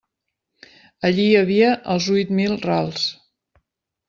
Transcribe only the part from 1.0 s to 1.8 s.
Allí hi havia